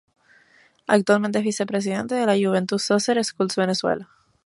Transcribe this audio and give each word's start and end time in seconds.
Actualmente 0.87 1.37
es 1.37 1.43
vice-presidente 1.45 2.15
de 2.15 2.25
la 2.25 2.33
Juventus 2.35 2.81
Soccer 2.83 3.23
Schools 3.23 3.55
Venezuela. 3.55 4.09